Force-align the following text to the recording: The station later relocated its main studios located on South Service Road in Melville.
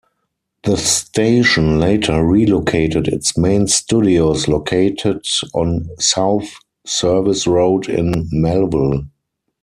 The 0.63 0.77
station 0.77 1.79
later 1.79 2.25
relocated 2.25 3.07
its 3.07 3.37
main 3.37 3.67
studios 3.67 4.47
located 4.47 5.23
on 5.53 5.91
South 5.99 6.49
Service 6.83 7.45
Road 7.45 7.87
in 7.87 8.27
Melville. 8.31 9.03